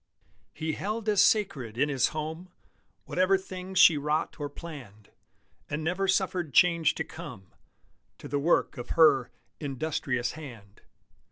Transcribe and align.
He 0.51 0.73
held 0.73 1.07
as 1.09 1.23
sacred 1.23 1.77
in 1.77 1.87
his 1.87 2.07
home 2.07 2.49
Whatever 3.05 3.37
things 3.37 3.77
she 3.77 3.99
wrought 3.99 4.39
or 4.39 4.49
planned, 4.49 5.11
And 5.69 5.83
never 5.83 6.07
suffered 6.07 6.55
change 6.55 6.95
to 6.95 7.03
come 7.03 7.51
To 8.17 8.27
the 8.27 8.39
work 8.39 8.79
of 8.79 8.89
her 8.97 9.29
"industrious 9.59 10.31
hand." 10.31 10.81